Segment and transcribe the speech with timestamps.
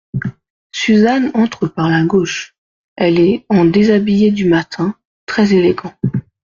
[0.71, 2.57] Suzanne entre par la gauche,
[2.95, 5.93] elle est en déshabillé du matin, très élégant.